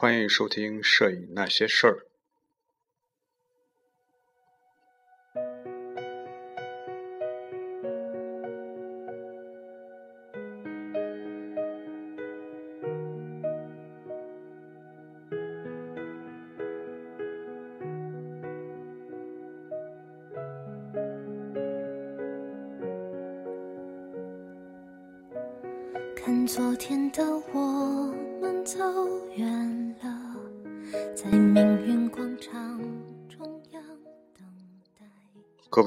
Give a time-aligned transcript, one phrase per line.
[0.00, 1.92] 欢迎收听《摄影那些事儿》。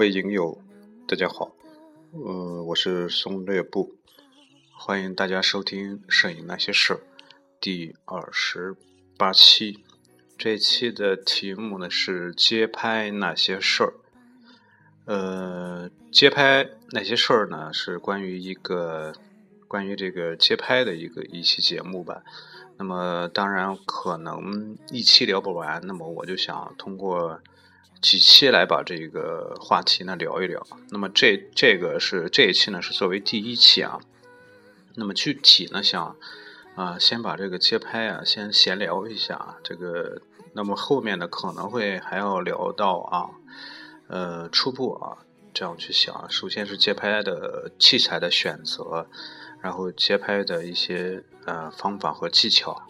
[0.01, 0.57] 位影友，
[1.07, 1.51] 大家好，
[2.11, 3.93] 呃，我是松略布，
[4.75, 6.97] 欢迎大家收听《摄影那些事儿》
[7.59, 8.75] 第二十
[9.15, 9.83] 八期。
[10.39, 13.93] 这期的题目呢是“街拍那些事儿”。
[15.05, 19.13] 呃，街拍那些事儿呢是关于一个
[19.67, 22.23] 关于这个街拍的一个一期节目吧。
[22.75, 27.39] 那么当然可能一期聊不完，那么我就想通过
[28.01, 30.65] 几期来把这个话题呢聊一聊。
[30.89, 33.99] 那么这这个是这一期呢是作为第一期啊。
[34.95, 36.15] 那么具体呢想
[36.75, 40.21] 啊先把这个街拍啊先闲聊一下这个。
[40.53, 43.29] 那么后面呢可能会还要聊到啊，
[44.09, 45.19] 呃初步啊
[45.53, 46.29] 这样去想。
[46.29, 49.07] 首先是街拍的器材的选择，
[49.61, 52.81] 然后街拍的一些呃方法和技巧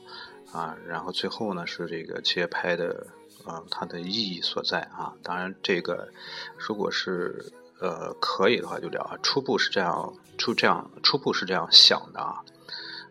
[0.52, 3.06] 啊，然后最后呢是这个街拍的
[3.48, 5.14] 嗯它的意义所在啊。
[5.24, 6.10] 当然这个
[6.58, 9.18] 如果是呃可以的话就聊啊。
[9.24, 12.44] 初步是这样初这样初步是这样想的啊。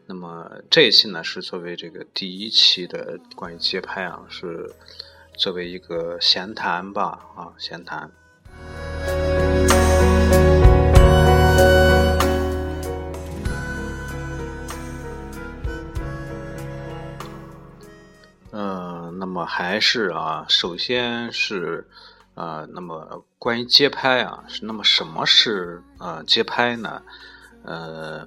[0.06, 4.75] 那么这一期呢是作为这个第一期的关于街拍啊，是
[5.37, 8.11] 作为一个闲谈吧啊，闲谈。
[19.21, 21.87] 那么还是啊，首先是
[22.34, 27.03] 呃，那么关于街拍啊，那么什么是呃街拍呢？
[27.62, 28.27] 呃。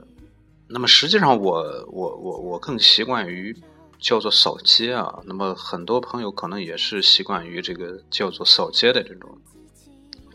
[0.75, 3.55] 那么实际上，我我我我更习惯于
[3.99, 5.19] 叫做扫街啊。
[5.25, 9.37] 那么很多朋友可能也是习惯于这个叫做扫街的这种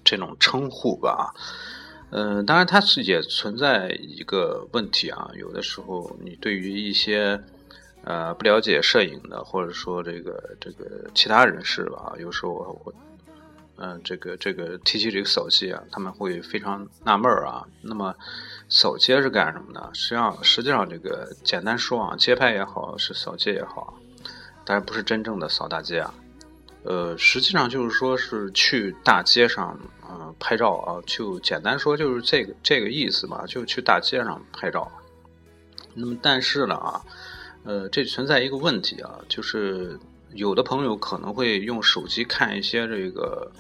[0.05, 1.35] 这种称呼吧。
[2.11, 5.29] 嗯，当然它是也存在一个问题啊。
[5.35, 7.43] 有的时候你对于一些
[8.09, 12.53] 呃不了解摄影的，或者说这个这个其他人士吧，有时候
[12.85, 12.95] 我
[13.77, 17.67] 嗯这个这个提起这个扫街啊，他们会非常纳闷儿啊。
[17.83, 18.15] 那么。
[18.71, 19.81] 扫街是干什么的？
[19.95, 23.99] 实际上，实际上这个简单说啊，街拍也好，是扫街也好，
[24.63, 26.13] 当然不是真正的扫大街啊。
[26.83, 29.75] 呃，实际上就是说是去大街上，
[30.07, 34.87] 嗯，拍照啊，就简单说就是这个这个意思吧，就去大街上拍照。
[35.95, 37.01] 那么，但是呢啊，
[37.69, 39.99] 呃，这存在一个问题啊，就是
[40.33, 43.53] 有的朋友可能会用手机看一些这个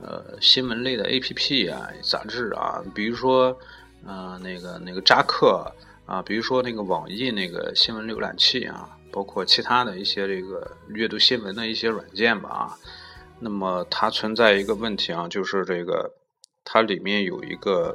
[0.00, 3.58] 呃新闻类的 APP 啊、杂志啊，比如说。
[4.02, 5.70] 嗯，那个那个扎克
[6.06, 12.78] 啊，比如说那个网易那个新闻浏览器啊，包括其他的一些这个阅读新闻的一些软件吧啊，
[13.40, 16.10] 那么它存在一个问题啊，就是这个
[16.64, 17.94] 它里面有一个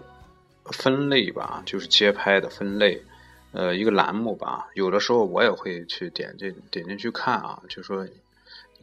[0.65, 3.01] 分类吧，就是街拍的分类，
[3.55, 4.67] 呃，一个栏目吧。
[4.75, 8.05] 有的时候我也会去点进点进去看啊，就说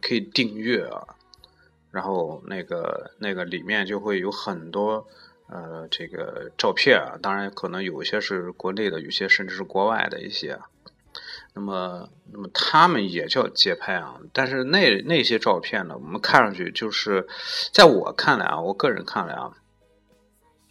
[0.01, 1.07] 可以订阅啊，
[1.91, 5.07] 然后那个那个里面就会有很多。
[5.49, 10.59] 呃，这个照片啊，当然可能有一些是国内的，有些甚至是国外的一些。
[11.53, 17.29] 那么，那么他们也叫街拍啊，但是那那些照片呢，我们看上去就是，
[17.71, 19.53] 在我看来啊，我个人看来啊，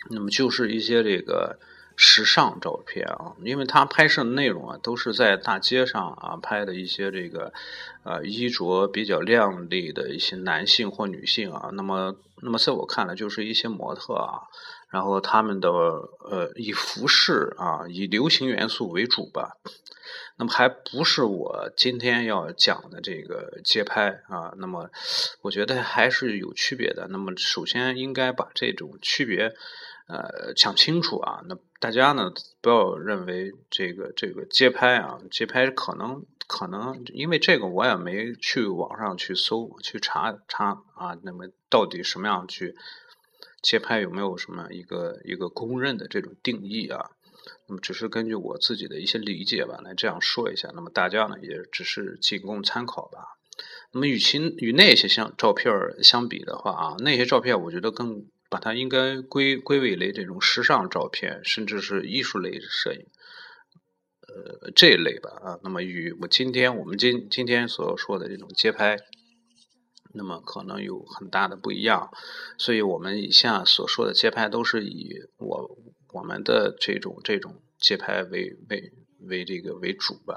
[0.10, 1.60] 那么就是一些这个
[2.04, 7.54] 时尚照片啊，因为他拍摄的内容啊，都是在大街上啊拍的一些这个
[8.04, 12.16] 呃衣着比较靓丽的一些男性或女性啊，那么。
[12.44, 14.42] 那么在我看来，就是一些模特啊，
[14.90, 19.58] 然后他们的呃以服饰啊，以流行元素为主吧。
[20.38, 24.52] 那么还不是我今天要讲的这个街拍啊。
[24.58, 24.90] 那么
[25.44, 27.08] 我觉得还是有区别的。
[27.12, 29.54] 那么首先应该把这种区别
[30.12, 31.42] 呃讲清楚啊。
[31.48, 32.32] 那大家呢
[32.62, 36.26] 不要认为这个这个街拍啊，街拍可能。
[36.48, 41.18] 可能因为这个，我也没去网上去搜去查查啊。
[41.24, 42.76] 那么到底什么样去
[43.62, 47.12] 街拍，有没有什么一个一个公认的这种定义啊？
[47.70, 50.70] 那么只是根据我自己的一些理解吧，来这样说一下。
[50.76, 53.38] 那么大家呢，也只是仅供参考吧。
[53.94, 55.74] 那么与其与那些相照片
[56.04, 63.08] 相比的话啊，那些照片我觉得更把它应该归归为类这种时尚照片，甚至是艺术类摄影。
[64.28, 68.98] 呃这一类吧啊，那么与我今天我们今今天所说的这种街拍，
[70.14, 72.10] 那么可能有很大的不一样，
[72.58, 75.78] 所以我们以下所说的街拍都是以我
[76.14, 80.36] 我们的这种这种街拍为为为这个为主吧。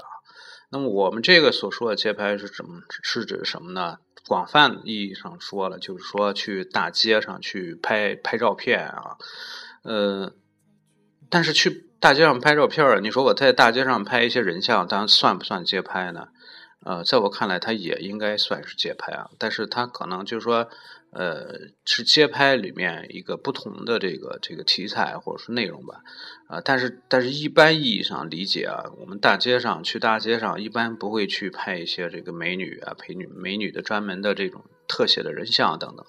[0.71, 2.81] 那么我们这个所说的街拍是什么？
[3.03, 3.99] 是指什么呢？
[4.27, 9.17] 广泛意义上说了，就是说去大街上去拍拍照片啊，
[9.83, 10.33] 呃，
[11.29, 16.27] 但是去大街上拍照片你说我在大街上拍一些人像，当然算不算街拍呢？
[16.83, 20.69] 呃，在我看来，它也应该算是街拍啊，但是它可能就是说。
[21.15, 26.03] 呃，是街拍里面一个不同的这个这个题材或者是内容吧，
[26.47, 36.05] 啊，但是但是一般意义上理解啊，我们大街上去大街上一般不会去拍一些这个美女啊、陪女美女的专门的这种特写的人像等等，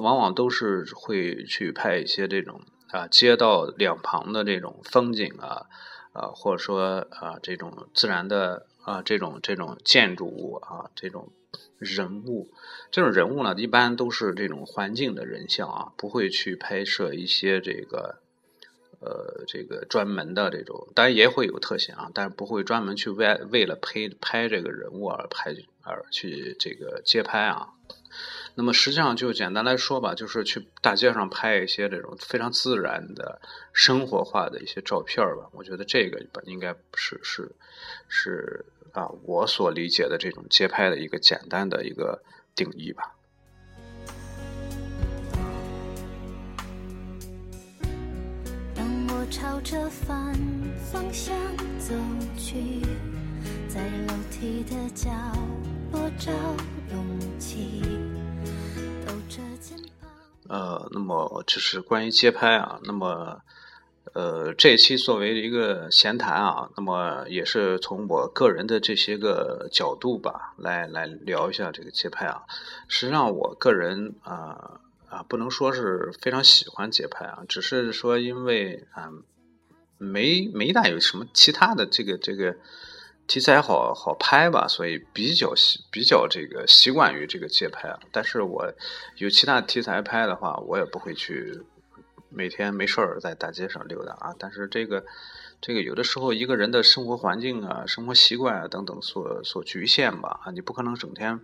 [0.00, 2.60] 往往都是会去拍一些这种
[2.92, 5.66] 啊街道两旁的这种风景啊，
[6.12, 11.32] 啊或者说啊这种自然的啊这种这种建筑物啊这种。
[11.78, 12.50] 人物，
[12.90, 18.20] 这种人物呢，一般都是这种环境的人像啊，不会去拍摄一些这个，
[19.00, 27.70] 呃，这个专门的这种，当然也会有特写啊，但是不会专门去为为了拍拍这个人物而拍而去这个街拍啊。
[28.56, 33.40] 那么实际上就简单来说吧，就是去大街上拍一些这种非常自然的
[33.72, 35.48] 生活化的一些照片吧。
[35.52, 37.52] 我觉得这个应该是是
[38.06, 38.66] 是。
[38.92, 42.22] 啊，我所理解的这种街拍的一个简单的一个
[42.54, 43.14] 定义吧。
[48.74, 50.34] 当我朝着反
[50.92, 51.34] 方向
[51.78, 51.94] 走
[52.36, 52.82] 去，
[53.68, 55.10] 在楼梯的角
[55.92, 56.32] 落找
[56.92, 57.82] 勇气，
[59.06, 60.10] 抖着肩膀。
[60.48, 63.40] 呃，那么这是关于街拍啊，那么。
[64.12, 72.42] 呃，这一期作为一个闲谈啊，那么也是从我个人的这些个角度吧，来来聊一下这个街拍啊。
[72.88, 79.12] 实际上，我个人啊啊，不能说是非常喜欢街拍啊，只是说因为啊，
[79.96, 82.56] 没没大有什么其他的这个这个
[83.28, 88.00] 题材好好拍吧，所以比较习比较这个习惯于这个街拍啊。
[88.10, 88.74] 但是我
[89.18, 91.62] 有其他题材拍的话，我也不会去。
[92.30, 95.04] 每天没事儿在大街上溜达啊，但是这个，
[95.60, 101.40] 这个有的时候一个人的生活环境啊、生活习惯啊等等所所局限吧啊，你不可能整天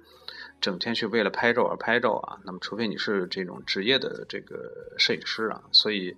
[0.60, 2.38] 整天去为了拍照而拍照啊。
[2.44, 6.16] 那么，除非你是这种职业的这个摄影师啊，所以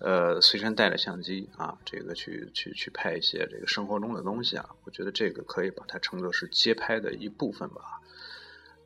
[0.00, 8.00] 呃，随身带着相机啊，这个去去去拍一些这个生活中的东西啊，我觉得这个可以把它称作是街拍的一部分吧。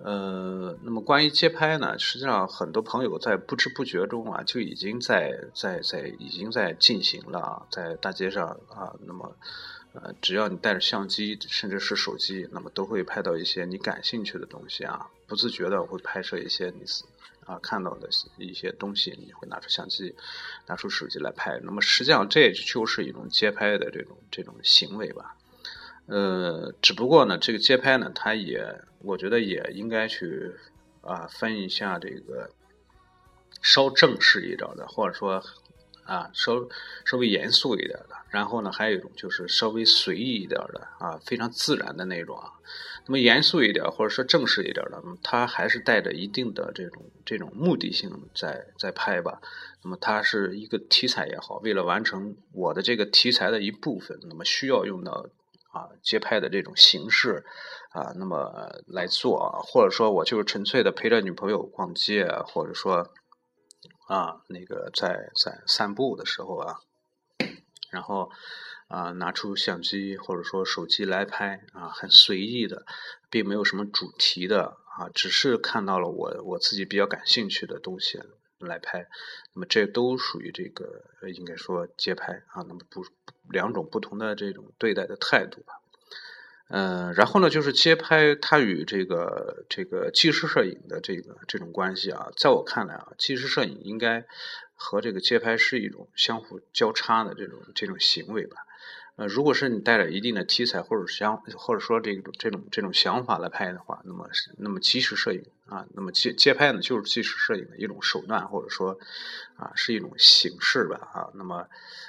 [0.04, 9.36] 呃，那么关于街拍呢，实际上很多朋友在不知不觉中啊，就已经在在在已经在进行了，啊在大街上啊，那么
[9.92, 16.84] 呃，只要你带着相机，甚至是手机，那么都会拍到一些你感兴趣的东西啊，不自觉的会拍摄一些你
[17.46, 18.08] 啊看到的
[18.38, 20.16] 一些东西，你会拿出相机，
[20.66, 21.60] 拿出手机来拍。
[21.62, 25.36] 那么实际上这就是一种街拍的这种这种行为吧。
[26.12, 30.52] 呃，只不过呢，这个街拍呢，它也，我觉得也应该去
[31.00, 32.50] 啊分一下这个
[33.62, 35.42] 稍正式一点的，或者说
[36.04, 36.68] 啊稍
[37.06, 38.16] 稍微严肃一点的。
[38.28, 42.52] 然后呢，还有一种就是稍微随意一点的啊，非常自然的那种啊。
[43.06, 49.40] 那么严肃一点或者说正式一点的，它还是带着一定的这种这种目的性在在拍吧。
[49.82, 55.26] 那么它是一个题材也好，为了完成我的这个题材的一部分，那么需要用到。
[55.72, 57.44] 啊，街拍的这种形式
[57.90, 63.10] 啊，那么来做，或者说我就是纯粹的陪着女朋友逛街，或者说
[64.06, 66.76] 啊，那个在在散步的时候啊，
[67.90, 68.30] 然后
[68.88, 72.84] 啊拿出相机或者说手机来拍啊，很随意的，
[73.30, 78.20] 并没有什么主题的啊，只是看到了我我自己比较感兴趣的东西。
[78.66, 79.08] 来拍，
[79.54, 81.04] 那么这都属于这个
[81.34, 83.04] 应该说街拍啊，那么不
[83.50, 85.74] 两种不同的这种对待的态度吧。
[86.68, 94.26] 嗯，然后呢，就是街拍它与这个这个纪实摄影的这个这种关系啊，在我看来啊，纪实摄影应该
[94.74, 98.56] 和这个街拍是一种相互交叉的这种这种行为吧。
[99.16, 108.98] 呃，如果是你带着一定的题材或者想或者说这种这种这种想法来拍的话，那么是那么纪实摄影啊，那么街街拍呢就是纪实摄影的一种手段或者说
[109.56, 111.28] 啊是一种形式吧啊。
[111.34, 111.68] 那么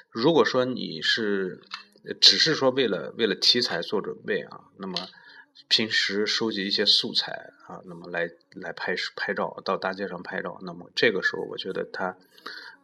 [0.09, 1.61] 如果说你是
[2.21, 4.97] 只是说为了为了题材做准备啊，那么
[5.67, 12.15] 平时收集一些素材啊，那么来来拍拍照到大街上拍照，那么这个时候我觉得它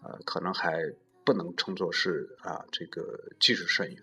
[0.04, 3.98] 呃可能还不能称作是啊这个纪实摄影。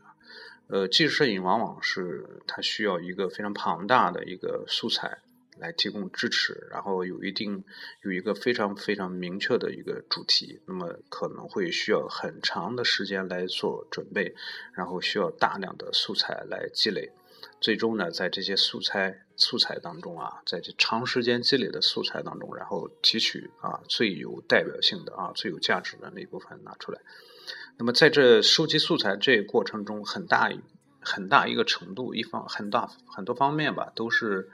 [0.69, 5.19] 呃，纪实摄影往往是它需要一个非常庞大的一个素材
[5.59, 7.65] 来提供支持，然后有一定
[8.03, 14.35] 有一个非常非常明确的一个主题，那么可能会需要很长的时间来做准备，
[14.75, 17.13] 然后需要大量的素材来积累，
[17.61, 27.01] 最终呢，在这些素材素材当中啊，在这长时间积累的素材当中，然后提取啊最有代表性的啊最有价值的那一部分拿出来。
[27.79, 30.51] 那么在这收集素材这过程中，很大
[31.01, 34.49] 很大一个程度，一方很大很多方面吧，都是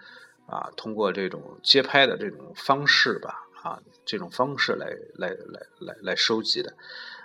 [0.47, 6.75] 啊通过这种街拍的这种方式吧，啊这种方式来来来来来收集的，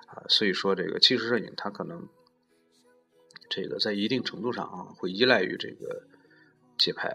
[0.05, 2.07] 啊所以说这个纪实摄影它可能
[3.49, 6.03] 这个在一定程度上啊会依赖于这个
[6.77, 7.11] 街拍。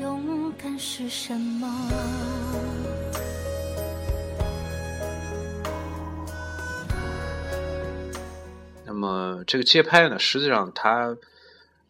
[0.00, 2.67] 勇敢是什么？
[8.88, 11.14] 那么这个街拍呢，实际上它，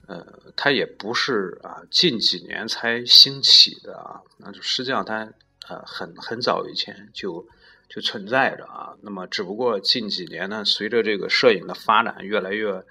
[0.08, 0.26] 呃，
[0.56, 5.32] 它也不是啊近几年才兴起的啊，那就实际上它
[5.68, 7.46] 呃很很早以前就
[7.88, 8.96] 就存在着啊。
[9.02, 12.84] 那么只不过近几年呢，随着这个摄影的发展越来越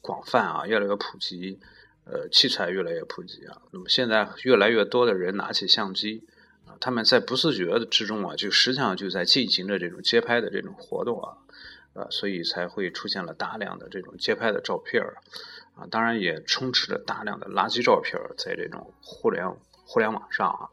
[0.00, 1.60] 广泛啊，越来越普及，
[2.04, 6.24] 呃，器材越来越普及啊，那么现在越来越多的人拿起相机
[6.66, 11.38] 啊，他们在不自觉的之中啊，就实际上就在进行着这种街拍的这种活动啊。
[11.94, 15.02] 啊，所以才会出现了大量的这种街拍的照片，
[15.76, 19.46] 啊，当然也充斥着大量的垃圾照片在这种互联
[19.84, 20.70] 互联网上啊，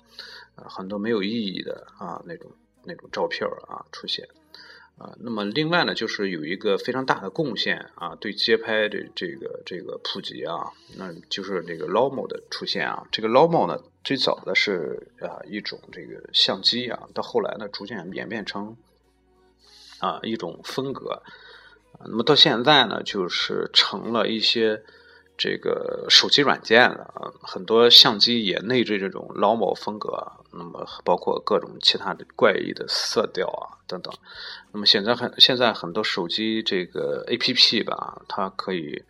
[0.56, 2.52] 啊，很多没有意义的啊那种
[2.86, 4.30] 那种照片啊出现，
[4.98, 18.78] 啊，那么另外呢，就是有一个非常大的贡献啊，对街拍这这个这个普及啊，那就是这个 Lomo 的出现啊，这个 Lomo 呢，最早的是啊一种这个相机啊，到后来呢，逐渐演变成。
[20.00, 21.22] 啊，一种风格，
[22.06, 24.82] 那么到现在呢，就是成了一些
[25.38, 34.14] 这个手机软件了啊，很多相机也内置这种老某风格，那么包括各种其他的怪异的色调啊等等。
[34.72, 39.04] 那么现在很现在很多手机这个 A P P 吧，它可以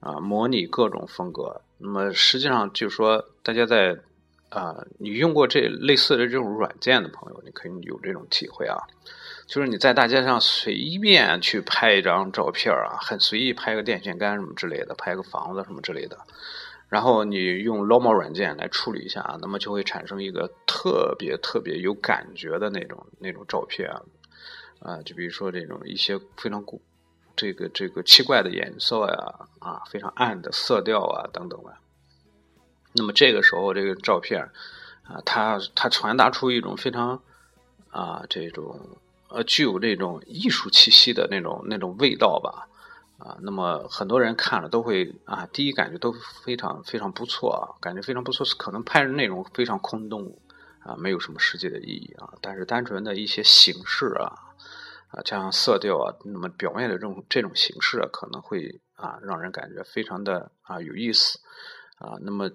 [0.00, 1.60] 啊模拟各种风格。
[1.78, 3.98] 那么实际上就是说，大家在
[4.50, 8.76] 啊，你用过这类似的这种软件的朋友，你可以有这种体会啊。
[9.50, 16.16] 就是你在大街上随便去拍一张照片啊，很随意拍个电线杆什么之类的，拍个房子什么之类的，
[16.88, 24.00] 然后你用 Lomo 软件来处理一下，那么就会产生一个特别特别有感觉的那种那种照片啊，
[24.78, 26.80] 啊，就比如说这种一些非常古
[27.34, 31.74] 这个这个奇怪的颜色呀，啊，非常暗的色调啊等等的，
[32.92, 34.48] 那么这个时候这个照片
[35.02, 37.20] 啊，它它传达出一种非常
[37.90, 38.78] 啊这种。
[39.30, 42.66] 呃，具有那种艺术气息的那种那种味道吧，
[43.18, 46.12] 啊，那么很多人看了都会啊，第一感觉都
[46.44, 50.36] 非常非常不错啊，感觉非常不错，可能拍的内容非常空洞
[50.80, 54.34] 啊，没有什么实际的意义啊，但是单纯的一些形式啊，
[55.08, 61.38] 啊，加上色调啊，那么表面的这种这种形式啊，可能会啊，让人感觉非常的啊有意思
[61.98, 62.50] 啊，那么。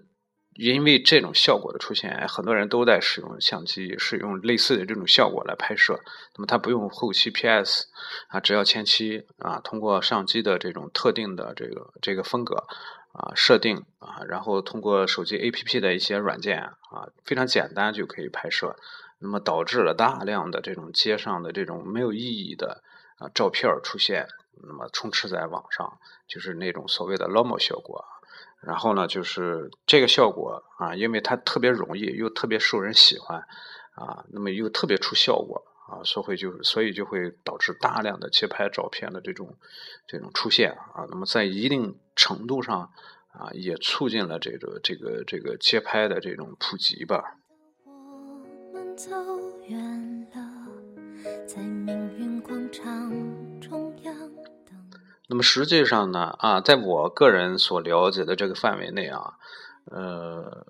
[0.55, 5.99] 因为这种效果的出现，很多人都在使用相机，使用类似的这种效果来拍摄。
[6.35, 7.87] 那么它不用后期 PS
[8.29, 12.65] 啊，只要前期啊，通过相机的这种特定的这个这个风格
[13.11, 18.77] 啊设定啊，然后通过手机 APP 的一些软件啊，非常简单就可以拍摄。
[19.19, 22.81] 那么导致了大量的这种街上的这种没有意义的
[23.17, 24.27] 啊照片出现，
[24.63, 25.97] 那么充斥在网上，
[26.27, 28.05] 就是那种所谓的 Lomo 效果。
[28.61, 33.39] 然后呢，就是这个效果啊，因为它特别容易，又特别受人喜欢，
[33.93, 39.55] 啊，那么又特别出效果啊，所以就所以就会导致大量的街拍照片的这种
[40.07, 42.91] 这种出现啊，那么在一定程度上
[43.31, 47.37] 啊，也促进了这个这个这个街拍的这种普及吧。
[48.97, 49.11] 走
[49.67, 53.11] 远了，在命运广场
[53.59, 54.15] 中央。
[55.27, 59.33] 那么实际上呢，啊，在我个人所了解的这个范围内啊，
[59.91, 60.67] 呃，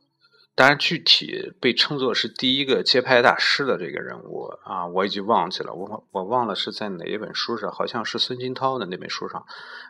[0.56, 9.46] 当然具体被称作是第一个街拍大师的这个人物啊，我已经忘记了，我我忘了是在哪一本书上，好像是孙金涛的那本书上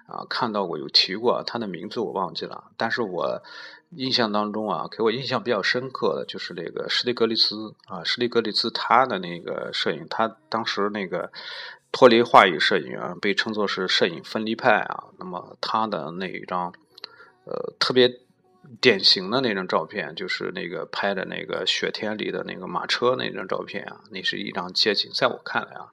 [0.07, 3.43] 啊看到过有提过他的名字，我忘记了，但是我
[3.91, 11.31] 印象当中啊，给我印象比较深刻的就是那个施蒂格里兹啊，施蒂格里兹他的那个摄影，他当时那个。
[11.95, 15.05] 脱离话语摄影啊，被称作是摄影分离派啊。
[15.17, 16.73] 那么他的那一张，
[17.45, 18.19] 呃，特别
[18.81, 25.87] 典型的那张照片，就是那个拍的那个雪天里的那个马车那张照片啊，那是一张街景，在我看来啊，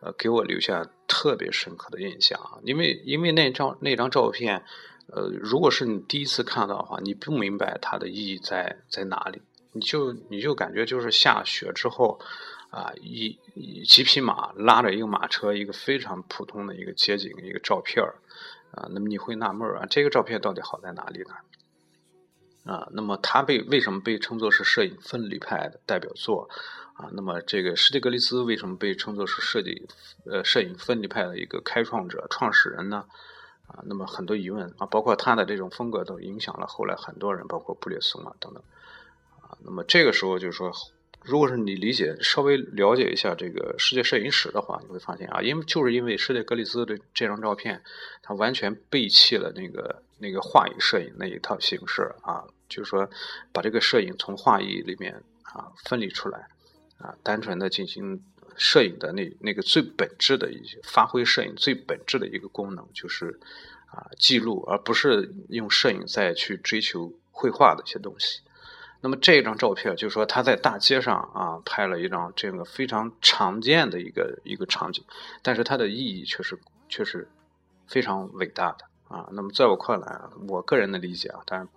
[0.00, 4.64] 呃，给我留下特别深刻的印象啊，因为因为那张那张照片，
[5.06, 12.18] 呃，如果是你第一次看到的话，你不明白它的意义在在哪里，你就你就感觉就是下雪之后
[12.74, 13.38] 啊，一
[13.86, 18.02] 几匹马拉着一个马车，一个非常普通的一个街景一个照片。
[18.72, 22.72] 啊，那么你会纳闷啊，这个照片到底好在哪里呢？
[22.72, 26.48] 啊，那么他被为什么被称作是摄影分离派的代表作？
[26.94, 29.86] 啊，那么这个施蒂格利斯为什么被称作是设计
[30.26, 33.04] 呃摄影分离派的一个开创者、创始人呢？
[33.68, 38.60] 啊，那么很多疑问啊，包括他的这种风格都影响了后来很多人，包括布列松啊等等。
[39.40, 40.72] 啊，那么这个时候就是说。
[41.24, 47.82] 如果是你理解稍微了解一下这个世界摄影史的话，你会发现啊，因为就是因为施蒂格里斯的这张照片，
[48.22, 53.08] 它完全背弃了那个那个画意摄影那一套形式啊，就是说
[53.52, 55.14] 把这个摄影从画意里面
[55.44, 56.46] 啊分离出来
[56.98, 58.22] 啊，单纯的进行
[58.56, 63.40] 摄影的那那个最本质的一些发挥摄影最本质的一个功能，就是
[63.86, 68.40] 啊记录，而不是用摄影再去追求绘画的一些东西。
[69.04, 75.04] 那么这张照片，就是说他在大街上啊拍了一张这个非常常见的一个一个场景，
[75.42, 76.58] 但是它的意义却是
[76.88, 77.28] 却是
[77.86, 79.28] 非常伟大的啊。
[79.32, 81.68] 那么在我看来，我个人的理解啊，当然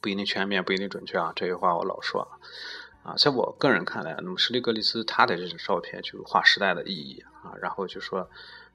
[0.00, 1.32] 不一定全面，不一定准确啊。
[1.34, 2.20] 这些话我老说
[3.02, 7.50] 啊，啊，在我个人看来，那么施利格利斯他的这张照片就是划时代的意义啊。
[7.60, 8.30] 然后就说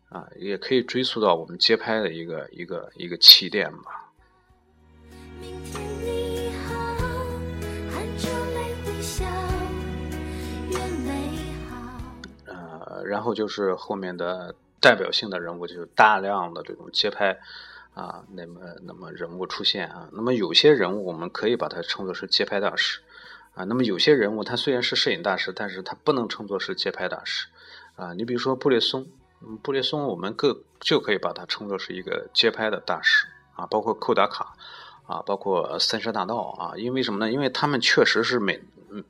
[0.10, 4.12] 啊，也可以追溯到我们街拍的一个一个一个起点吧。
[13.20, 17.38] 然后就是后面的代表性的人物，就是大量的这种街拍
[17.94, 23.02] 啊，那么那么人物出现啊，那么有些人物我们可以把它称作是街拍大师
[23.56, 27.50] 啊，那么有些人物他虽然是摄影大师，但是他不能称作是街拍大师
[27.98, 28.14] 啊。
[28.14, 29.06] 你比如说布列松，
[29.62, 34.56] 布列松我们各就可以把它称作是一个街拍的大师啊，包括寇达卡
[35.06, 37.30] 啊，包括三山大道啊，因为什么呢？
[37.30, 39.04] 因为他们确实是每嗯。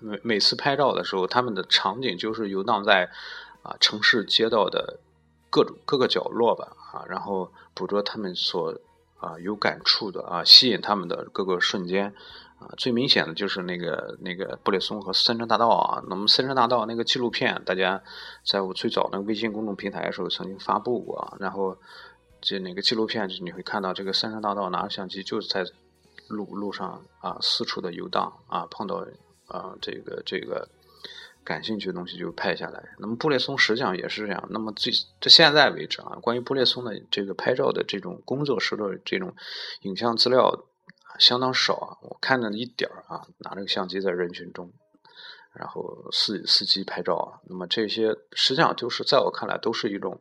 [0.00, 3.10] 每每次拍照的时候，他们的场景就是游荡在
[3.62, 4.98] 啊城市街道的
[5.50, 8.74] 各种各个角落吧啊，然后捕捉他们所
[9.18, 12.14] 啊有感触的啊，吸引他们的各个瞬间
[12.58, 12.72] 啊。
[12.78, 16.02] 最明显的就是那个那个布列松和三山大道啊。
[16.08, 18.02] 那么三山大道那个纪录片，大家
[18.44, 21.36] 在我最早那个微信公众平台的时候曾经发布过。
[21.38, 21.76] 然后
[22.40, 25.64] 这那个纪录片，你会看到这个三山大道拿着相机就是在
[26.28, 29.04] 路路上啊四处的游荡啊，碰到。
[29.50, 30.68] 啊，这个这个
[31.44, 32.82] 感兴趣的东西就拍下来。
[32.98, 34.48] 那么布列松实际上也是这样。
[34.50, 39.34] 那么最这现在为止啊，关于布列松的这个拍照的这种工作室的这种
[39.82, 40.66] 影像资料
[41.18, 41.98] 相当少啊。
[42.02, 44.72] 我看了一点儿啊，拿着个相机在人群中，
[45.52, 45.82] 然后
[46.12, 47.40] 伺伺机拍照啊。
[47.48, 50.20] 那么这些实际上就是在我看来都是一种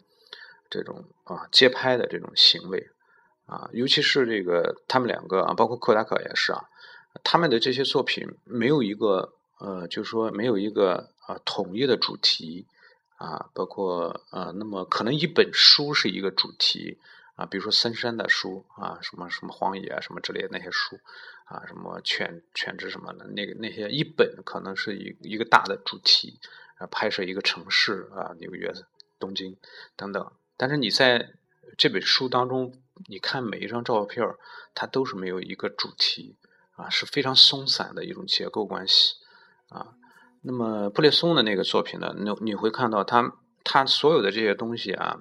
[0.69, 2.89] 这种啊街拍的这种行为
[3.45, 6.63] 啊，尤其是这个他们两个啊，包括柯达克也是啊。
[7.23, 12.65] 他们的这些作品没有一个呃，就是说没有一个啊统一的主题
[13.17, 16.97] 啊，包括呃，那么可能一本书是一个主题
[17.35, 20.99] 啊，比如说森山的书啊，什么什么荒野啊，什么之类的那些书
[21.45, 26.39] 啊，什么犬犬只什么的，那个那些一本可能是一一个大的主题
[26.77, 28.71] 啊，拍摄一个城市啊，纽约、
[29.19, 29.57] 东京
[29.97, 30.31] 等等。
[30.55, 31.33] 但是你在
[31.77, 34.25] 这本书当中，你看每一张照片
[34.73, 36.37] 它都是没有一个主题。
[36.79, 39.15] 啊，是非常松散的一种结构关系，
[39.67, 39.87] 啊，
[40.41, 43.33] 那么布列松的那个作品呢，你你会看到他
[43.65, 45.17] 他所有的这些东西啊，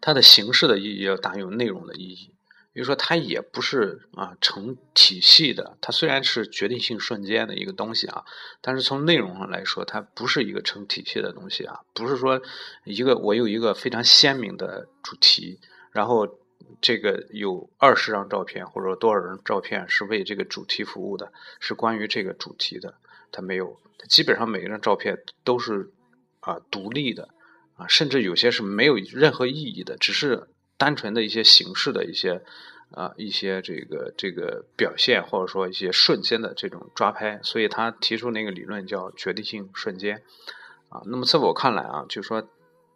[0.00, 2.34] 它的形式的意义要大于内容的意义，
[2.72, 8.24] 比如说它也不是啊成体系的，它虽然是决定性瞬间的一个东西啊，
[8.62, 12.40] 但是从内容上来说，它不是一个成体系的东西啊，不是说
[12.84, 15.60] 一个我有一个非常鲜明的主题，
[15.92, 16.39] 然后。
[16.80, 22.94] 这个有二十张照片，或者说多少张照片是为这个主题服务的，是关于这个主题的。
[23.32, 25.90] 它没有，它基本上每一张照片都是
[26.40, 27.28] 啊独立的
[27.76, 32.42] 啊，甚至有些是没有任何意义的，只是单纯的一些形式的一些
[32.90, 37.40] 啊一些这个这个表现，或者说一些瞬间的这种抓拍。
[37.42, 40.22] 所以他提出那个理论叫决定性瞬间
[40.88, 41.02] 啊。
[41.06, 42.48] 那么在我看来啊，就是说。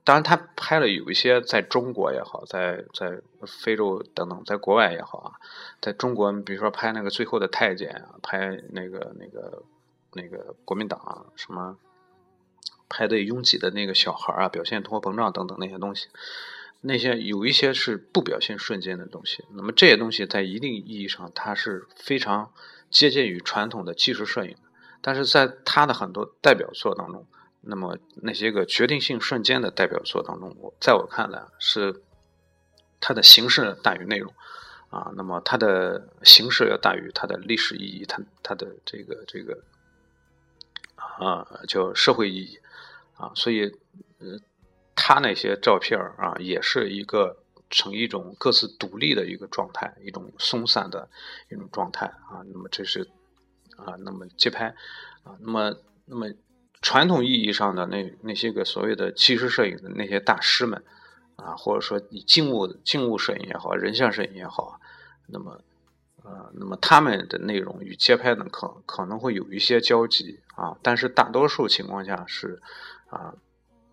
[0.05, 5.33] 当然，他拍了有一些在中国也好，在在非洲等等，在国外也好啊，
[5.81, 9.63] 在中国，比如说拍那个最后的太监，啊拍那个那个
[10.13, 11.79] 那个国民党啊什么，
[12.91, 16.09] 排队拥挤的那个小孩啊，表现通货膨胀等等那些东西，
[16.83, 22.53] 那些有一些是不表现瞬间的东西，那么这些东西在一定意义上它是非常
[22.91, 24.69] 接近于传统的技术摄影的，
[25.01, 27.27] 但是在他的很多代表作当中，
[27.67, 32.03] 那么那些个决定性瞬间的代表作当中，我在我看来是
[33.01, 34.33] 它的形式大于内容
[34.91, 39.63] 啊，那么它的形式要大于它的历史意义，它它的这个这个
[40.97, 42.59] 啊叫社会意义
[43.17, 43.67] 啊，所以
[44.19, 44.39] 呃。
[44.97, 47.37] 他那些照片啊，也是一个
[47.69, 51.11] 成一种各自独立的一个状态，一种松散的
[51.51, 52.41] 一种状态啊。
[52.47, 53.11] 那么这是
[53.77, 54.69] 啊，那么街拍
[55.25, 56.29] 啊，那么那么
[56.83, 60.83] 传统意义上的那那些个所谓的纪实摄影的那些大师们
[61.37, 64.81] 啊，或者说以静物静物摄影也好，人像摄影也好，
[65.27, 65.61] 那么
[66.23, 72.61] 呃，那么他们的内容与街拍呢，可可能会有一些交集啊，但是大多数情况下是
[73.09, 73.35] 啊。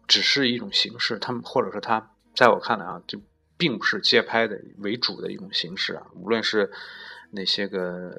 [0.07, 3.17] 只是一种形式，他们或者说他，在我看来啊，就
[3.55, 6.05] 并不是街拍的为主的一种形式啊。
[6.15, 6.69] 无论是
[7.31, 8.13] 那些个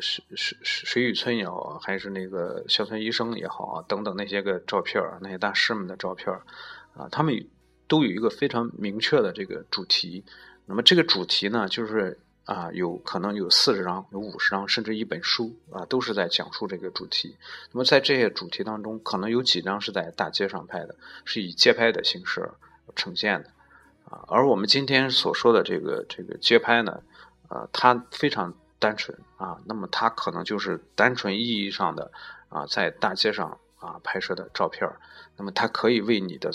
[0.00, 6.32] 水水水雨村也好，还是那个乡村医生也好啊，等等那些个照片那些大师们的照片
[6.94, 7.34] 啊，他们
[7.88, 10.24] 都有一个非常明确的这个主题。
[10.66, 12.18] 那么这个主题呢，就是。
[12.46, 17.36] 啊，有可能有四十张，有五十张，甚至一本书啊，都是在讲述这个主题。
[17.70, 22.50] 那么在这些主题当中，可能有几张是在大街上拍的，是以街拍的形式
[22.96, 23.50] 呈现的
[24.04, 24.24] 啊。
[24.26, 27.00] 而我们今天所说的这个这个街拍呢，
[27.50, 29.60] 呃，它非常单纯啊。
[29.66, 32.10] 那么它可能就是单纯意义上的
[32.48, 34.88] 啊，在大街上啊拍摄的照片
[35.36, 36.50] 那么它可以为你的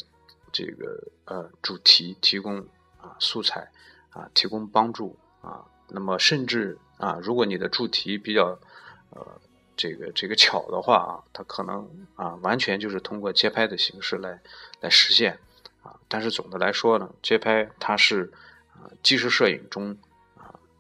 [0.52, 2.60] 这个呃主题提供
[3.00, 3.70] 啊素材
[4.10, 5.64] 啊，提供帮助啊。
[5.88, 8.58] 那么，甚至啊，如果你的主题比较，
[9.12, 9.40] 呃，
[9.78, 14.42] 这个这个巧的话啊，它可能啊，完全就是通过街拍的形式来
[14.82, 15.38] 来实现
[15.84, 15.94] 啊。
[16.08, 18.34] 但是总的来说呢，街拍它是
[18.74, 19.96] 啊，纪实摄影中，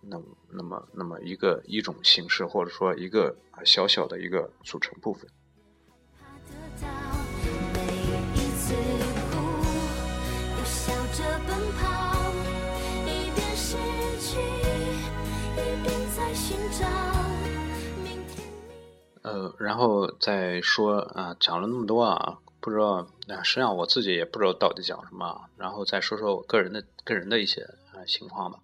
[0.08, 5.30] 那那么那么一个一种形式，或者说一个小小的一个组成部分。
[19.24, 25.50] 呃，然后再说啊，讲了那么多啊，不知道啊，实际上我自己也不知道到底讲什么。
[25.58, 28.60] 然后再说说我个人的个人的一些啊情况吧。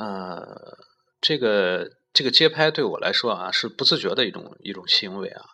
[0.00, 0.78] 呃，
[1.20, 5.44] 这个这个街拍对我来说啊，是不自觉的一种一种行为啊。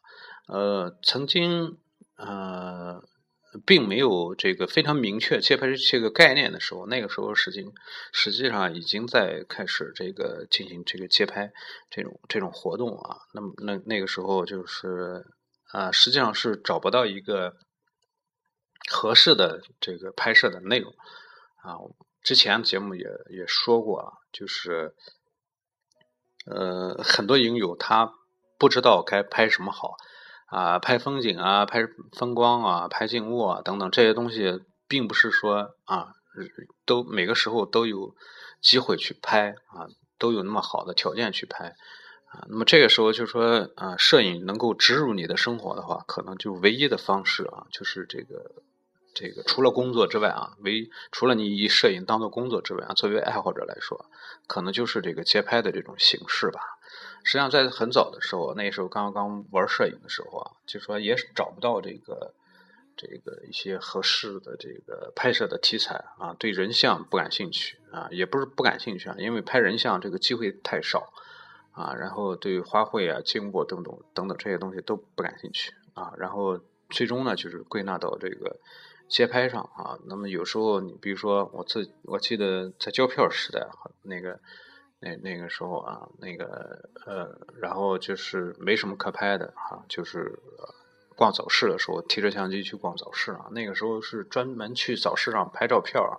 [0.48, 1.78] 呃，曾经
[2.16, 3.02] 呃。
[3.64, 7.64] 并没有这个非常明确街拍这个概念的时候，那个时候实际
[8.12, 11.50] 实际上已经在开始这个进行这个街拍
[11.88, 13.16] 这种这种活动啊。
[13.32, 15.24] 那么那那个时候就是
[15.72, 17.54] 啊，实际上是找不到一个
[18.90, 20.92] 合适的这个拍摄的内容
[21.62, 21.80] 啊。
[22.26, 24.96] 之前节目也也说过啊，就是
[26.44, 28.12] 呃很多影友他
[28.58, 29.94] 不知道该拍什么好。
[30.48, 31.80] 啊，拍风景啊，拍
[32.16, 36.14] 风光啊，拍静物啊，等等这些东西，并不是说啊，
[36.84, 38.14] 都每个时候都有
[38.60, 41.74] 机会去拍啊，都有那么好的条件去拍
[42.30, 42.46] 啊。
[42.48, 48.62] 那么这个时候就说啊，摄影能够植入你的生活的话，可能就唯一的方式啊，就是这个
[49.16, 54.04] 这个除了工作之外啊，为除了你以摄影当做工作之外啊，作为爱好者来说，
[54.46, 56.60] 可能就是这个街拍的这种形式吧。
[57.24, 62.34] 实际上，在很早的时候，那时候刚刚玩摄影的时候啊，就说也找不到这个
[62.96, 71.12] 这个一些合适的这个拍摄的题材啊，对人像不感兴趣啊，也不是不感兴趣啊，因为拍人像这个机会太少
[71.72, 78.56] 啊，然后对花卉啊、静物等等等等这些东西都不感兴趣啊，然后最终呢，就是归纳到这个
[79.08, 79.98] 街拍上啊。
[80.06, 83.66] 那么有时候你比如说，我自我记得在胶片时代
[84.02, 84.40] 那个。
[84.98, 90.38] 那那个时候啊，那个呃，然后就是没什么可拍的哈，就是
[91.14, 93.46] 逛早市的时候提着相机去逛早市啊。
[93.50, 96.16] 那个时候是专门去早市上拍照片啊，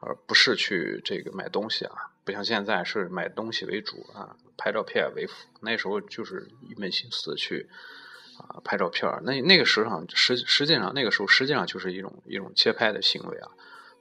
[0.00, 2.12] 而不是去这个买东西啊。
[2.22, 5.34] 不像现在是买东西为主啊，拍照片为辅。
[5.62, 7.70] 那时候就是一门心思去
[8.48, 9.10] 啊拍照片。
[9.22, 13.48] 那那个时候实实际上那个时候实际上就是一种一种街拍的行为啊。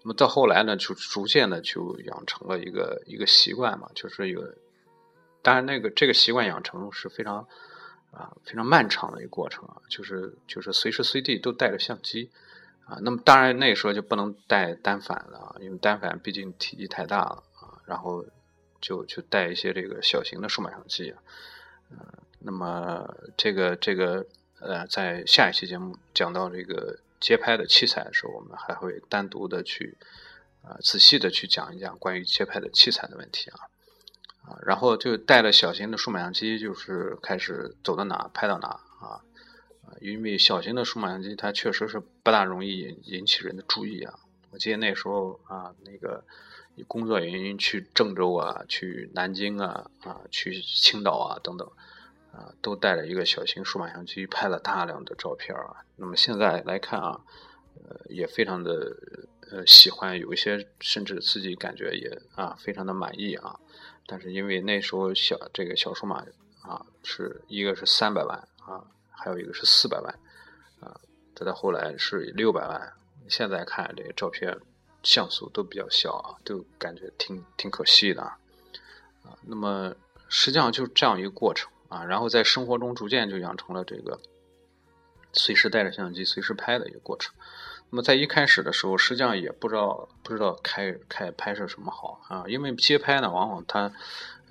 [0.02, 4.42] 那么到后来呢，就逐渐的就养成了一个一个习惯嘛，就是有，
[5.42, 7.46] 当然那个这个习惯养成是非常
[8.12, 12.32] 啊非常漫长的一个过程啊，就是就是随时随地都带着相机
[12.86, 12.98] 啊。
[13.02, 17.76] 那么当然那时候就不能带单反了，因为单反毕竟体积太大了啊。
[17.86, 18.24] 然后
[18.80, 21.20] 就就带一些这个小型的数码相机啊。
[21.92, 22.00] 嗯，
[22.40, 24.26] 那么这个这个
[24.60, 27.00] 呃，在下一期节目讲到这个。
[27.22, 29.98] 街拍的器材的时候，我们还会单独的去
[30.62, 33.68] 啊仔细的去讲一讲关于街拍的器材的问题啊
[34.48, 39.20] 啊，然后就带了小型的数码相机，就是开始走到哪拍到哪啊
[39.84, 44.18] 啊，因为小型的数码相机它确实是不大容易引引起人的注意啊。
[44.52, 46.24] 我记得那时候啊，那个
[46.88, 51.70] 工作原因去郑州啊，去南京啊啊，去青岛啊等等。
[52.40, 55.84] 啊，都带着一个小型数码相机，拍了大量的照片啊。
[55.98, 57.20] 那么现在来看啊，
[57.84, 58.96] 呃，也非常的
[59.52, 63.60] 呃喜欢，有一些甚至自己感觉也啊非常的满意啊。
[64.08, 66.26] 但是因为那时候小这个小数码
[66.62, 70.20] 啊，是一个是三百万啊，还有一个是四百万
[70.80, 70.96] 啊，
[71.36, 72.94] 再到后来是六百万。
[73.28, 74.58] 现在看这个照片
[75.04, 78.38] 像素都比较小啊，都感觉挺挺可惜的啊。
[79.24, 79.94] 啊，那么
[80.30, 81.70] 实际上就是这样一个过程。
[81.90, 84.20] 啊，然后在生活中逐渐就养成了这个
[85.34, 87.34] 随时带着相机随时拍的一个过程。
[87.92, 93.92] 那么在一开始的时候，实际上也不知道不知道开开拍摄什么好啊，因为街拍呢，往往它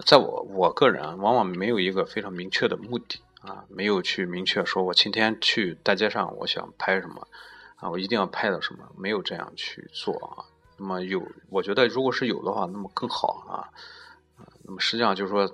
[0.05, 7.29] 在我我个人啊，往往没有一个非常明确的目的啊，没有去明确说我今天去大街上我想拍什么
[7.77, 10.43] 啊，我一定要拍到什么，没有这样去做啊。
[10.77, 13.71] 那么有，我觉得如果是有的话，那么更好啊。
[14.65, 15.49] 那么实际上就是说。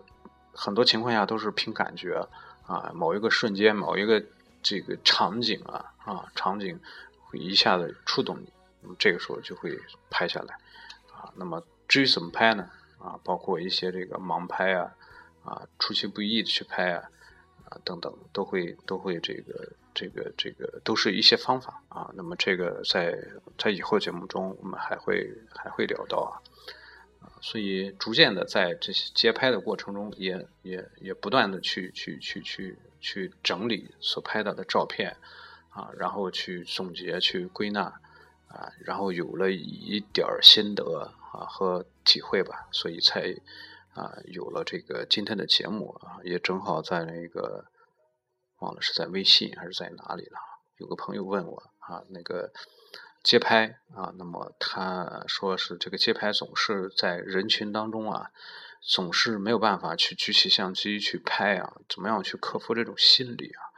[0.55, 2.29] 很多情况下都是凭感觉
[2.67, 4.25] 啊，某一个瞬间，某一个
[4.63, 6.81] 这个场景啊啊，场景
[7.25, 10.55] 会一下子触动你，那么这个时候就会拍下来
[11.13, 11.33] 啊。
[11.37, 12.71] 那么至于怎么拍呢？
[12.99, 14.91] 啊，包括一些这个盲拍啊
[15.45, 17.11] 啊，出其不意去拍啊
[17.69, 22.11] 啊等等，都会都会这个这个这个都是一些方法啊。
[22.15, 23.19] 那么这个在
[23.59, 26.41] 在以后节目中我们还会还会聊到啊。
[27.47, 35.15] 所以，逐渐的在这些街拍的过程中，也也也不断的去去去去去整理所拍到的照片，
[35.69, 37.83] 啊，然后去总结、去归纳，
[38.49, 43.37] 啊，然后有了一点心得啊和体会吧，所以才
[43.93, 47.67] 啊有了这个今天的节目啊，也正好在那个
[48.61, 50.39] 忘了是在微信还是在哪里了，
[50.79, 52.51] 有个朋友问我啊那个。
[53.25, 58.31] 街拍啊，那么他说是这个街拍总是在人群当中啊，
[58.83, 63.73] 总是没有办法去举起相机去拍啊，怎么样去克服这种心理啊？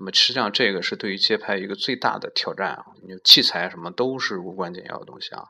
[0.00, 5.48] 那么实际上这个是对于街拍一个最大的挑战啊，你器材什么都是无关紧要的东西啊，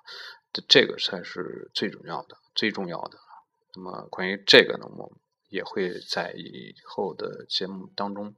[0.53, 3.19] 这这个才是最重要的、最重要的。
[3.75, 5.11] 那么关于这个呢，我
[5.49, 8.35] 也会在以后的节目当中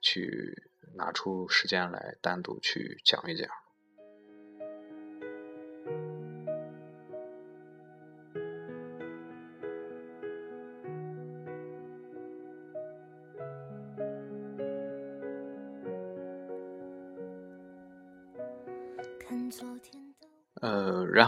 [0.00, 3.48] 去拿出时间来单独去讲一讲。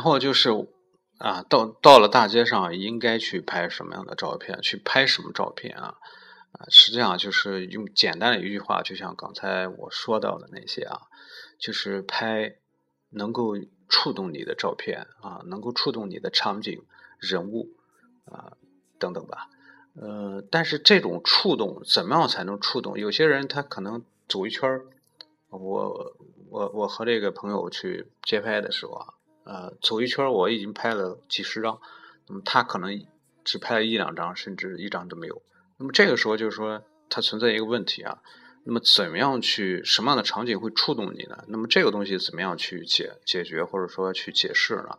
[0.04, 0.50] 后就是
[1.18, 4.60] 啊，到到了大街上，应该去拍什么样的照片？
[4.62, 5.96] 去拍什么照片啊？
[6.52, 11.00] 啊，实际上就是用简单的一句话，就像刚才我说到的那些啊，
[11.58, 12.56] 就是拍
[13.10, 13.54] 能够
[13.88, 16.84] 触动你的照片啊，能够触动你的场景、
[17.18, 17.70] 人物
[18.26, 18.56] 啊
[19.00, 19.48] 等等吧。
[19.96, 22.98] 呃，但是这种触动怎么样才能触动？
[22.98, 24.86] 有些人他可能走一圈儿，
[25.50, 26.16] 我。
[26.50, 31.78] 我我和这个朋友去街拍的时候啊，呃，走一圈我已经拍了几十张，
[32.28, 33.06] 那么他可能
[33.44, 35.42] 只拍了一两张，甚至一张都没有。
[35.76, 38.22] 那么这个时候就是说，它存在一个问题啊。
[38.66, 41.44] 那么怎么样去什么样的场景会触动你呢？
[41.48, 44.98] 那么这个东西怎么样去解解决或者说去解释呢？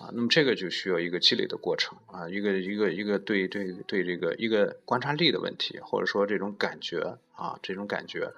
[0.00, 8.32] 啊，那么这个就需要一个积累的过程啊，一个一个一个对对对这个一个观察力的问题，或者说这种感觉啊，这种感觉。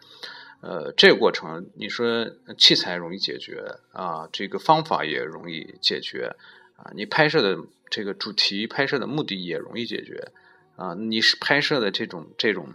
[0.67, 6.35] 呃，这个过程，你说器材容易解决啊，这个方法也容易解决
[6.75, 7.57] 啊，你拍摄的
[7.89, 10.33] 这个主题、拍摄的目的也容易解决
[10.75, 12.75] 啊，你是拍摄的这种这种，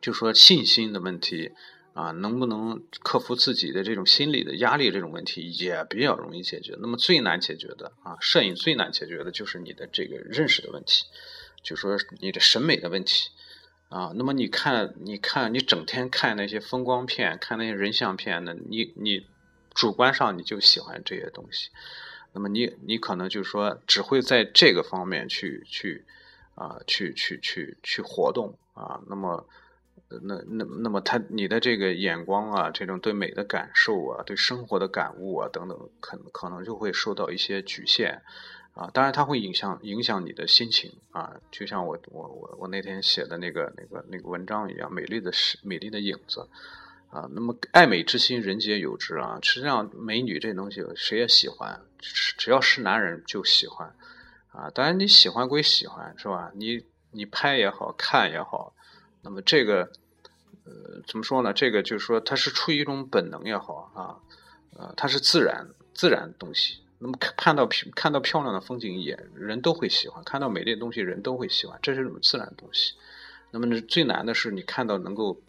[0.00, 1.50] 就说信心的问题
[1.94, 6.76] 啊，能不能克服自己的这种心理的压力这种问题也比较容易解决。
[6.80, 11.06] 那么最难解决的啊，摄影最难解决的就是你的这个认识的问题，
[11.64, 13.30] 就说你的审美的问题。
[13.88, 19.26] 啊，那么你看，你看，你整天看那些风光片，看那些人像片呢，你你
[19.74, 21.70] 主观上你就喜欢这些东西，
[22.34, 26.04] 那么你你可能就是说只会在这个方面去去
[26.54, 29.46] 啊去去去去活动啊，那么
[30.22, 38.20] 那那那么他你的这个眼光啊，这种对美的感受啊，对生活的感悟啊等等，可可能就会受到一些局限。
[38.78, 46.48] 啊，当然它会影响影响你的心情啊，就像我我我我那天写的那个那个那个文章一样，美丽的是美丽的影子
[47.10, 49.40] 啊，那么爱美之心，人皆有之啊。
[49.42, 51.80] 实际上，美女这东西谁也喜欢，
[52.36, 53.92] 只要是男人就喜欢
[54.52, 54.70] 啊。
[54.70, 56.52] 当然，你喜欢归喜欢，是吧？
[56.54, 58.72] 你你拍也好看也好，
[59.22, 59.90] 那么这个
[60.64, 61.52] 呃怎么说呢？
[61.52, 64.22] 这个就是说，它是出于一种本能也好啊，
[64.76, 66.78] 呃，它是自然自然的东西。
[66.98, 72.94] 那么看看到漂看到漂亮的风景也人都会喜欢，看到美丽的东西人都会喜欢，这是一种自然的东西。
[73.50, 75.40] 那么最难的是你看到能够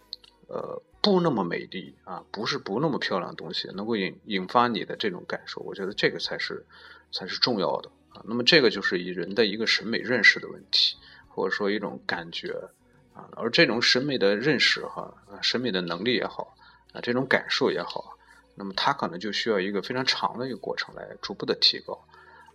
[0.47, 0.81] 呃。
[1.01, 6.65] 不那么美丽啊，不是不那么漂亮的东西，能够引引发你的这种感受，我觉得这个才是
[7.09, 8.21] 才是重要的啊。
[8.25, 10.97] 那么这个就是以人的一个审美认识的问题，
[11.29, 12.69] 或者说一种感觉
[13.13, 13.29] 啊。
[13.37, 15.09] 而这种审美的认识哈，
[15.41, 16.53] 审美的能力也好
[16.91, 18.17] 啊，这种感受也好，
[18.59, 21.99] 那么它可能就需要一个非常长的一个过程来逐步的提高。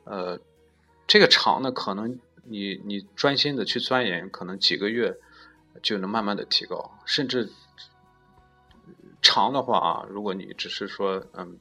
[0.04, 0.38] 呃，
[1.08, 5.18] 这个长呢，可能你你专心的去钻研，可能几个月
[5.82, 7.50] 就能慢慢的提高，甚至。
[9.26, 11.58] 长的话啊，如果你只是说嗯，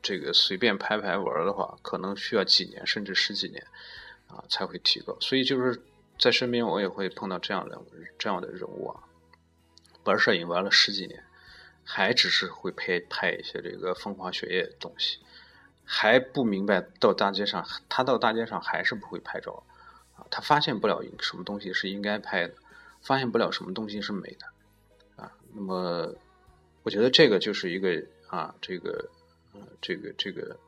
[0.00, 3.60] 这个随便拍拍玩的话，可能需要几年甚至十几年
[4.28, 5.16] 啊才会提高。
[5.20, 5.82] 所以就是
[6.16, 7.76] 在身边我也会碰到这样的
[8.16, 9.02] 这样的人物啊，
[10.04, 11.20] 玩摄影玩了十几年，
[11.94, 15.18] 还只是会拍拍一些这个风花雪月的东西，
[15.84, 19.62] 还不明白到大街上他到大街上还是不会拍照
[20.16, 22.54] 啊，他发现不了什么东西是应该拍的，
[23.02, 24.46] 发现不了什么东西是美的
[25.22, 26.14] 啊，那么。
[26.84, 29.08] 我觉得这个就是一个啊，这个，
[29.52, 30.58] 呃，这个，这个，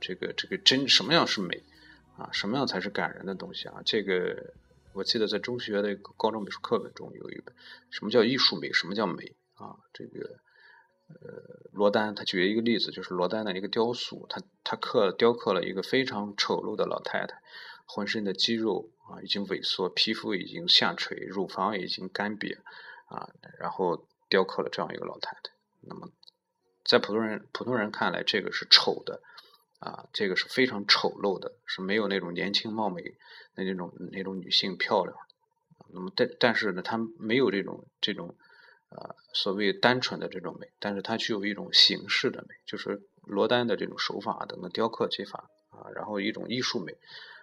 [0.00, 1.62] 这个，这个真什么样是美
[2.18, 2.28] 啊？
[2.32, 3.80] 什么样才是感人的东西啊？
[3.84, 4.52] 这个
[4.92, 7.54] 我记得在中学的高中美术课本中有一本，
[7.90, 8.72] 什么叫艺术美？
[8.72, 9.76] 什么叫美啊？
[9.92, 10.40] 这个，
[11.08, 17.40] 呃，罗丹他举了一个例子，就是罗丹的一个雕塑，他他刻雕刻了一个非常丑陋的老太太，
[17.86, 22.58] 浑身的肌肉啊已经萎缩，皮肤已经下垂，乳房已经干瘪
[23.06, 24.06] 啊，然后。
[24.32, 26.10] 雕刻了这样一个老太太，那么
[26.86, 29.20] 在普通人普通人看来，这个是丑的
[29.78, 35.14] 啊，这个是非常丑陋的，是没有那种年轻貌美的那种那种女性漂亮。
[35.92, 38.34] 那么但但是呢，它没有这种这种
[38.96, 46.96] 呃所谓单纯的这种美，但是它具有一种形式的美，就是罗丹的这种手法等等雕刻技法啊，然后一种艺术美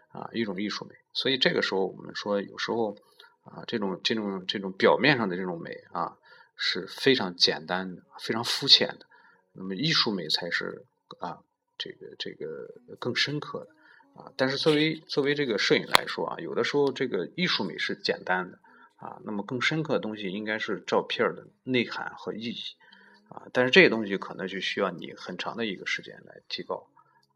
[0.09, 0.95] 啊，一种艺术美。
[1.13, 2.95] 所以这个时候我们说，有时候
[3.43, 6.17] 啊，这种这种这种表面上的这种美啊。
[6.61, 9.05] 是非常简单的，非常肤浅的。
[9.53, 10.83] 那么艺术美才是
[11.21, 11.39] 啊，
[11.77, 12.67] 这个这个
[12.99, 14.33] 更深刻的啊。
[14.35, 18.59] 但是作为作为这个摄影来说啊，有的时候这个艺术美是简单的
[18.99, 22.61] 啊，那么更深刻的东西应该是照片的内涵和意义
[23.29, 23.47] 啊。
[23.53, 26.87] 但是这些东西可能就需要你很长的一个时间来提高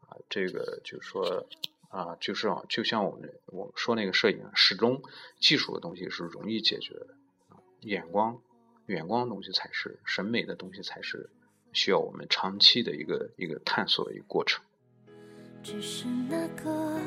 [0.02, 0.16] 啊。
[0.28, 1.46] 这个就是说
[1.88, 5.02] 啊，就是啊，就像我们我说那个摄影，始终
[5.40, 7.06] 技术的东西是容易解决的
[7.48, 8.40] 啊，眼光。
[8.86, 11.30] 远光的东西才是审美的东西，才是
[11.72, 14.62] 需要我们长期的一个一个探索的一个过程。
[15.64, 17.00] 只是那个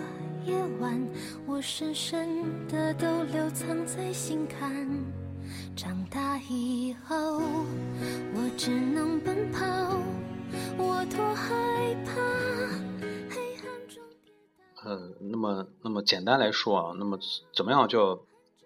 [0.43, 1.08] 夜晚，
[1.46, 4.89] 我深深的都留藏在心坎。
[5.76, 9.62] 长大以后，我只能奔跑，
[10.76, 12.13] 我多害怕
[13.30, 14.04] 黑暗中。
[14.84, 17.20] 呃，那么，那么简单来说啊，那么
[17.54, 18.20] 怎么样叫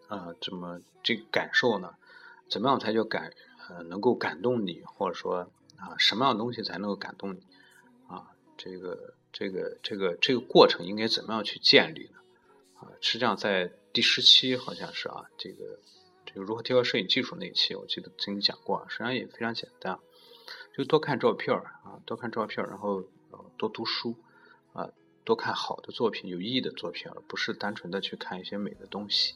[0.07, 1.95] 啊，怎么这感受呢？
[2.49, 3.33] 怎么样才叫感
[3.67, 7.43] 呃能够感动你，或者说啊什么样的东西才能够感动你？
[8.63, 12.19] 这个这个这个这个过程应该怎么样去建立呢？
[12.75, 15.79] 啊，实际上在第十期好像是啊，这个
[16.27, 19.97] 这个如何提高摄影技术那一期，我记得曾经讲过，实际上也非常简单，
[20.77, 23.03] 就多看照片啊，多看照片，然后
[23.57, 24.15] 多读书
[24.73, 24.91] 啊，
[25.23, 29.33] 多看好的作品、有意义的作品，而不是单纯的去看一些美的东西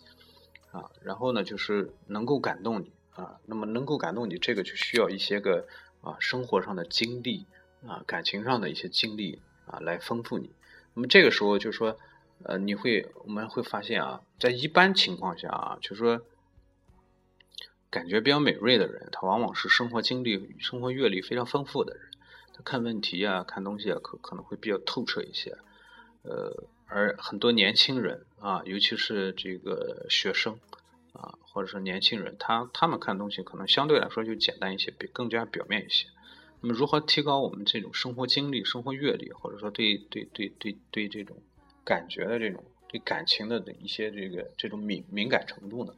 [0.71, 0.91] 啊。
[1.01, 2.91] 然后呢，就是能够感动你。
[3.15, 5.65] 啊，那么能够感动你，这个就需要一些个
[6.01, 7.47] 啊生活上的经历
[7.87, 10.51] 啊，感情上的一些经历啊，来丰富你。
[10.93, 11.97] 那么这个时候就说，
[12.43, 16.21] 呃，你会我们会发现啊，在一般情况下啊，就说
[17.89, 22.09] 感觉比较敏锐的人，他往往是生活经历、生活阅历非常丰富的人，
[22.53, 25.57] 他看问题啊、看东西啊，可可能会比较透彻一些。
[26.23, 30.59] 呃，而很多年轻人啊，尤其是这个学生。
[31.17, 36.07] 啊，或者说年轻人，他他们看东西可能相对来说就简单一些，比更加表面一些。
[36.61, 41.37] 那么，如何提高我们这种生活经历、生活阅历，或者说对对对对对这种
[41.83, 45.93] 感觉的这种对感情的一些这个这种敏敏感程度呢？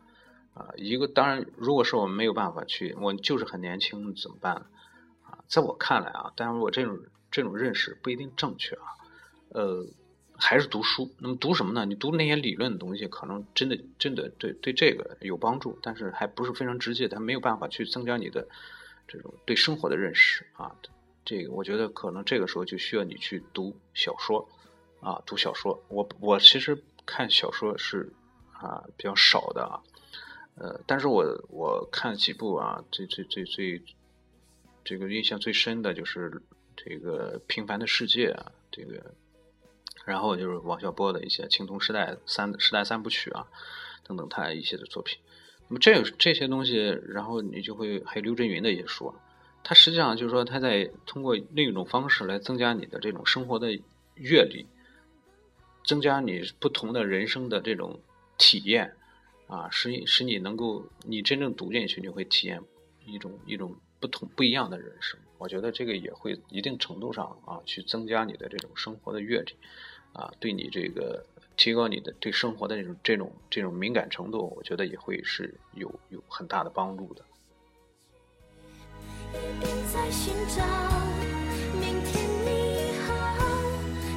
[0.53, 4.65] 啊，一个当然，如果是我们没有办法去，我就是很年轻，怎么办呢？
[5.23, 6.99] 啊，在我看来啊，当然我这种
[7.31, 8.85] 这种认识不一定正确啊，
[9.49, 9.87] 呃。
[10.39, 11.83] 还是读书，那么读什么呢？
[11.87, 18.47] 你读那些理论的东西，可能真的真的对对这个有帮助，但是还不是非常直接，它没有办法去增加你的
[19.07, 20.75] 这种对生活的认识啊。
[21.25, 24.47] 这个我觉得可能这个时候就需要你去读小说
[25.01, 25.83] 啊，读小说。
[25.89, 28.11] 我我其实看小说是
[28.53, 29.75] 啊比较少的啊，
[30.55, 33.83] 呃，但是我我看几部啊，最最最最
[34.85, 36.41] 这个印象最深的就是
[36.77, 39.13] 这个《平凡的世界》啊，这个，
[40.05, 43.47] 然后就是王小波的一些《青铜时代三时代三部曲》啊
[44.05, 45.19] 等等他一些的作品。
[45.69, 46.77] 那么这这些东西，
[47.09, 49.13] 然后你就会还有刘震云的一些书。
[49.63, 53.77] 它实际上就是说，它在通过另一种方式来增加你的这种生活的
[54.15, 54.65] 阅历，
[55.83, 57.99] 增加你不同的人生的这种
[58.37, 58.93] 体验，
[59.47, 62.61] 啊，使使你能够你真正读进去，你会体验
[63.05, 65.19] 一种一种不同不一样的人生。
[65.37, 69.53] 我觉得这个也会一定程度上啊，去增加你的这种生活的阅历，
[70.13, 71.25] 啊，对你这个
[71.57, 77.23] 提高你的对生活的这种这种这种敏感程度，我觉得也会是有有很大的帮助的。
[79.33, 80.63] 一边在寻找
[81.73, 83.11] 明天你好，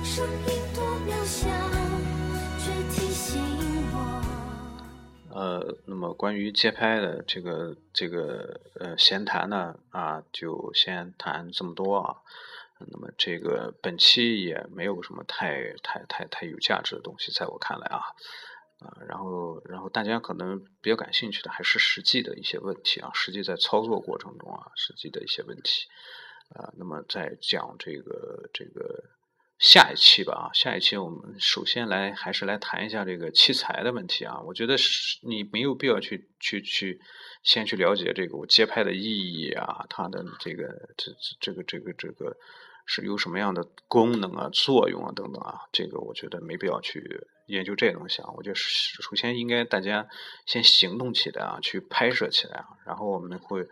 [0.05, 1.49] 声音多渺小，
[2.59, 3.43] 却提醒
[3.93, 4.23] 我。
[5.33, 12.19] 呃，那么关于街拍的这个这个呃闲谈呢啊，就先谈这么多啊。
[12.91, 18.01] 那么这个本期也没有什么太太太太有价值的东西，在我看来啊。
[18.81, 25.85] 啊，然后，然后大家可能比较感兴趣的还是实际的一些问题啊，实际在操作过程中啊，实际的一些问题，
[26.55, 29.05] 啊，那么在讲这个这个
[29.59, 36.99] 下一期吧啊，下一期我们首先来还是来谈一下这个器材的问题啊，我觉得是你没有必要去去去
[37.43, 40.65] 先去了解这个我街拍的意义啊，它的这个
[40.97, 42.35] 这这个这个这个。
[42.93, 45.61] 是有什么样的功能啊、作用啊等等啊？
[45.71, 48.31] 这个我觉得没必要去研究这些东西啊。
[48.37, 50.09] 我觉得首先应该大家
[50.45, 52.67] 先行动起来啊，去拍摄起来啊。
[52.85, 53.69] 然后我们会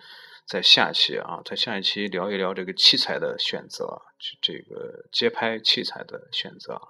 [0.47, 4.03] 在下期啊，在下一期聊一聊这个器材的选择，
[4.41, 6.87] 这个街拍器材的选择啊。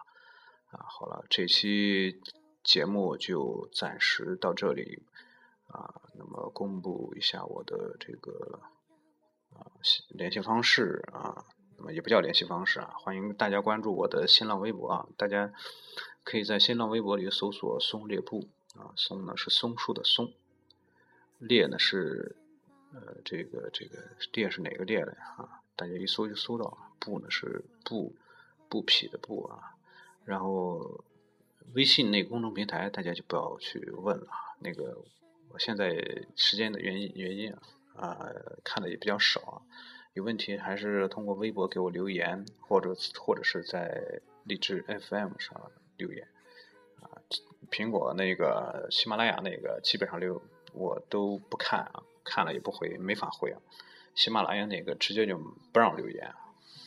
[0.73, 2.21] 啊，好了，这期
[2.63, 5.03] 节目就暂时到这里
[5.69, 6.03] 啊。
[6.19, 8.61] 那么公布一下我的这个
[9.55, 9.65] 啊
[10.11, 11.47] 联系方式啊。
[11.79, 15.53] 那么也不叫联系方式啊，欢迎大家关注我的新浪微博啊，大家
[16.25, 20.33] 可以在新浪微博里搜索“松猎布”啊，松呢是松树的松，
[21.39, 22.35] 猎呢是
[22.93, 23.97] 呃这个这个
[24.33, 25.63] 猎是哪个猎的啊？
[25.77, 28.17] 大家一搜就搜到了，布呢是布
[28.69, 29.77] 布匹的布啊，
[30.25, 31.05] 然后
[31.75, 34.27] 微信那公众平台大家就不要去问了，
[34.59, 34.99] 那个
[35.51, 37.61] 我现在时间的原因原因啊
[37.95, 38.27] 啊
[38.65, 39.63] 看的也比较少啊。
[40.15, 46.27] 有问题还是通过微博给我留言，或者或者是在荔枝 FM 上留言
[47.01, 47.23] 啊。
[47.71, 50.43] 苹果那个、喜马拉雅那个基本上留
[50.73, 53.61] 我都不看啊，看了也不回，没法回啊。
[54.15, 55.39] 喜马拉雅那个直接就
[55.73, 56.27] 不让留言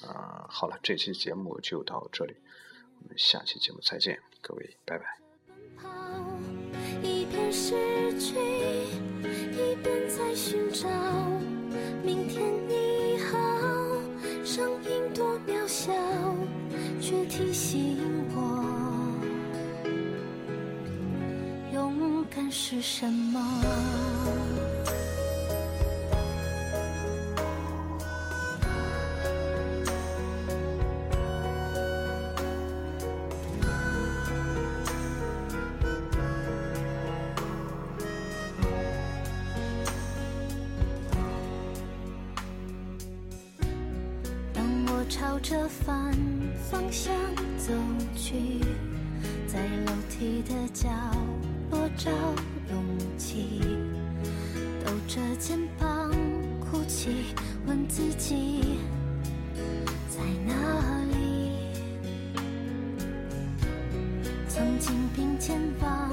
[0.06, 0.46] 啊。
[0.50, 2.36] 好了，这期节目就到这里，
[3.02, 5.06] 我们下期节目再见，各位，拜拜。
[7.02, 10.90] 一边失去，一边在寻找
[12.04, 12.61] 明天。
[17.12, 17.98] 却提醒
[18.34, 18.40] 我，
[21.74, 23.42] 勇敢是什么。
[45.10, 46.16] 朝着反
[46.72, 47.14] 方向
[47.58, 47.74] 走
[48.16, 48.34] 去，
[49.46, 50.90] 在楼梯的角
[51.70, 52.10] 落找
[52.70, 52.82] 勇
[53.18, 53.60] 气，
[54.86, 56.10] 抖着肩膀
[56.62, 57.10] 哭泣，
[57.68, 58.78] 问自己
[60.10, 61.52] 在哪里？
[64.48, 66.10] 曾经并肩往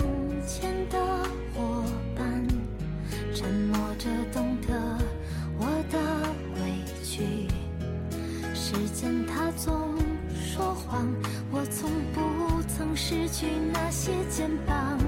[14.48, 15.07] 肩膀。